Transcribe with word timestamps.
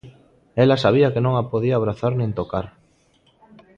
Ela 0.63 0.81
sabía 0.83 1.11
que 1.13 1.23
non 1.25 1.33
a 1.35 1.43
podía 1.51 1.75
abrazar 1.77 2.13
nin 2.15 2.31
tocar. 2.39 2.65